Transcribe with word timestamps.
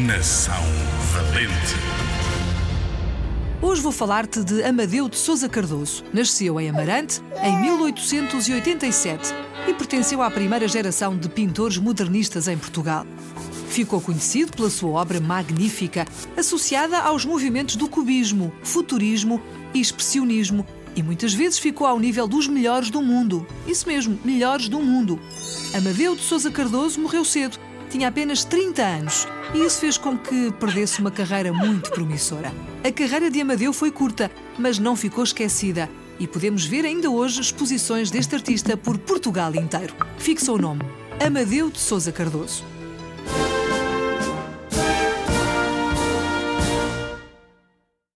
Geração 0.00 0.54
Valente. 1.12 1.74
Hoje 3.60 3.82
vou 3.82 3.92
falar-te 3.92 4.42
de 4.42 4.62
Amadeu 4.62 5.10
de 5.10 5.16
Souza 5.16 5.46
Cardoso. 5.46 6.02
Nasceu 6.10 6.58
em 6.58 6.70
Amarante 6.70 7.20
em 7.42 7.60
1887 7.60 9.34
e 9.68 9.74
pertenceu 9.74 10.22
à 10.22 10.30
primeira 10.30 10.66
geração 10.66 11.16
de 11.16 11.28
pintores 11.28 11.76
modernistas 11.76 12.48
em 12.48 12.56
Portugal. 12.56 13.06
Ficou 13.68 14.00
conhecido 14.00 14.56
pela 14.56 14.70
sua 14.70 14.98
obra 14.98 15.20
magnífica, 15.20 16.06
associada 16.34 16.98
aos 16.98 17.26
movimentos 17.26 17.76
do 17.76 17.86
cubismo, 17.86 18.50
futurismo 18.62 19.40
e 19.74 19.80
expressionismo, 19.80 20.66
e 20.96 21.02
muitas 21.02 21.34
vezes 21.34 21.58
ficou 21.58 21.86
ao 21.86 22.00
nível 22.00 22.26
dos 22.26 22.48
melhores 22.48 22.88
do 22.90 23.02
mundo. 23.02 23.46
Isso 23.66 23.86
mesmo, 23.86 24.18
melhores 24.24 24.66
do 24.66 24.80
mundo. 24.80 25.20
Amadeu 25.74 26.16
de 26.16 26.22
Souza 26.22 26.50
Cardoso 26.50 26.98
morreu 26.98 27.24
cedo, 27.24 27.58
tinha 27.90 28.08
apenas 28.08 28.44
30 28.44 28.82
anos, 28.82 29.28
e 29.52 29.64
isso 29.64 29.80
fez 29.80 29.98
com 29.98 30.16
que 30.16 30.52
perdesse 30.52 31.00
uma 31.00 31.10
carreira 31.10 31.52
muito 31.52 31.90
promissora. 31.90 32.52
A 32.84 32.92
carreira 32.92 33.28
de 33.28 33.40
Amadeu 33.40 33.72
foi 33.72 33.90
curta, 33.90 34.30
mas 34.56 34.78
não 34.78 34.94
ficou 34.94 35.24
esquecida, 35.24 35.90
e 36.18 36.26
podemos 36.26 36.64
ver 36.64 36.84
ainda 36.84 37.10
hoje 37.10 37.40
exposições 37.40 38.10
deste 38.10 38.34
artista 38.34 38.76
por 38.76 38.96
Portugal 38.96 39.54
inteiro. 39.56 39.94
Fixa 40.16 40.52
o 40.52 40.58
nome: 40.58 40.82
Amadeu 41.24 41.68
de 41.68 41.80
Souza 41.80 42.12
Cardoso. 42.12 42.64